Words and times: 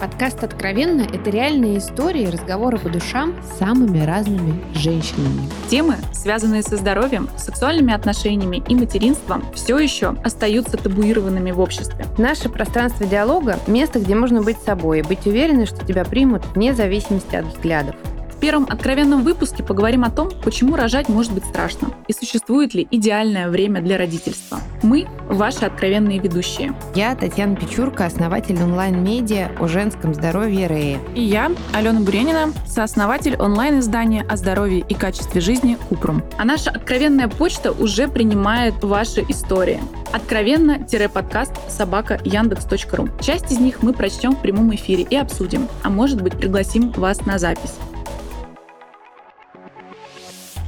Подкаст 0.00 0.44
«Откровенно»— 0.44 1.02
это 1.12 1.30
реальные 1.30 1.78
истории, 1.78 2.26
разговоры 2.26 2.78
по 2.78 2.90
душам 2.90 3.34
с 3.42 3.58
самыми 3.58 4.04
разными 4.04 4.62
женщинами. 4.74 5.48
Темы, 5.70 5.96
связанные 6.12 6.62
со 6.62 6.76
здоровьем, 6.76 7.28
сексуальными 7.38 7.94
отношениями 7.94 8.62
и 8.68 8.74
материнством, 8.74 9.44
все 9.54 9.78
еще 9.78 10.14
остаются 10.22 10.76
табуированными 10.76 11.50
в 11.50 11.60
обществе. 11.60 12.04
Наше 12.18 12.50
пространство 12.50 13.06
диалога— 13.06 13.58
место, 13.66 13.98
где 13.98 14.14
можно 14.14 14.42
быть 14.42 14.58
собой 14.58 15.00
и 15.00 15.02
быть 15.02 15.26
уверенной, 15.26 15.66
что 15.66 15.84
тебя 15.84 16.04
примут 16.04 16.44
вне 16.54 16.74
зависимости 16.74 17.34
от 17.34 17.46
взглядов. 17.46 17.96
В 18.36 18.38
первом 18.38 18.66
откровенном 18.68 19.22
выпуске 19.22 19.62
поговорим 19.62 20.04
о 20.04 20.10
том, 20.10 20.30
почему 20.44 20.76
рожать 20.76 21.08
может 21.08 21.32
быть 21.32 21.46
страшно 21.46 21.88
и 22.06 22.12
существует 22.12 22.74
ли 22.74 22.86
идеальное 22.90 23.48
время 23.48 23.80
для 23.80 23.96
родительства. 23.96 24.60
Мы– 24.82 25.08
ваши 25.28 25.64
откровенные 25.64 26.18
ведущие. 26.18 26.74
Я 26.94 27.16
Татьяна 27.16 27.56
Печурка, 27.56 28.04
основатель 28.04 28.62
онлайн-медиа 28.62 29.52
о 29.58 29.68
женском 29.68 30.12
здоровье 30.12 30.68
Рея. 30.68 30.98
И 31.14 31.22
я, 31.22 31.50
Алена 31.72 32.00
Буренина, 32.00 32.52
сооснователь 32.66 33.36
онлайн-издания 33.36 34.22
о 34.28 34.36
здоровье 34.36 34.84
и 34.86 34.92
качестве 34.92 35.40
жизни 35.40 35.78
Купрум. 35.88 36.22
А 36.36 36.44
наша 36.44 36.70
откровенная 36.70 37.28
почта 37.28 37.72
уже 37.72 38.06
принимает 38.06 38.84
ваши 38.84 39.24
истории. 39.30 39.80
Откровенно-подкаст 40.12 41.54
собака 41.70 42.20
яндекс.ру. 42.22 43.08
Часть 43.22 43.50
из 43.50 43.58
них 43.60 43.82
мы 43.82 43.94
прочтем 43.94 44.36
в 44.36 44.42
прямом 44.42 44.74
эфире 44.74 45.06
и 45.08 45.16
обсудим, 45.16 45.68
а 45.82 45.88
может 45.88 46.20
быть 46.20 46.36
пригласим 46.36 46.92
вас 46.92 47.24
на 47.24 47.38
запись. 47.38 47.72
Thank 49.68 50.56
you. 50.56 50.65